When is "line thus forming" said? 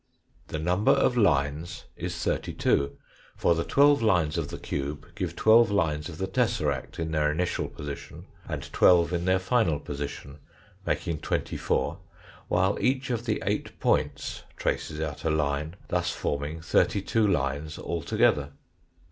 15.29-16.61